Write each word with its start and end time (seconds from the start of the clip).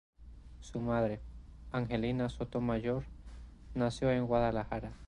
Su 0.61 0.79
madre, 0.79 1.19
Angelina 1.71 2.27
Sotomayor, 2.27 3.03
nació 3.75 4.09
en 4.09 4.25
Guadalajara. 4.25 4.93